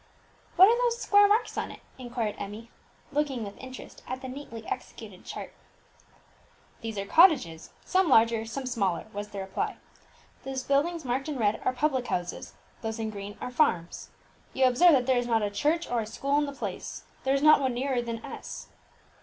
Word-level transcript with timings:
"What 0.55 0.67
are 0.67 0.75
those 0.81 0.99
square 0.99 1.27
marks 1.27 1.55
on 1.59 1.69
it?" 1.69 1.79
inquired 1.99 2.33
Emmie, 2.39 2.71
looking 3.11 3.43
with 3.43 3.55
interest 3.59 4.01
at 4.07 4.23
the 4.23 4.27
neatly 4.27 4.65
executed 4.65 5.25
chart. 5.25 5.53
"These 6.81 6.97
are 6.97 7.05
cottages, 7.05 7.69
some 7.85 8.09
larger, 8.09 8.43
some 8.45 8.65
smaller," 8.65 9.05
was 9.13 9.27
the 9.27 9.37
reply. 9.37 9.77
"Those 10.43 10.63
buildings 10.63 11.05
marked 11.05 11.29
in 11.29 11.37
red 11.37 11.61
are 11.63 11.71
public 11.71 12.07
houses; 12.07 12.53
those 12.81 12.97
in 12.97 13.11
green 13.11 13.37
are 13.39 13.51
farms. 13.51 14.09
You 14.53 14.65
observe 14.65 14.93
that 14.93 15.05
there 15.05 15.19
is 15.19 15.27
not 15.27 15.43
a 15.43 15.51
church 15.51 15.87
or 15.87 15.99
a 16.01 16.07
school 16.07 16.39
in 16.39 16.47
the 16.47 16.51
place; 16.51 17.03
there 17.23 17.35
is 17.35 17.43
not 17.43 17.61
one 17.61 17.75
nearer 17.75 18.01
than 18.01 18.25
S 18.25 18.69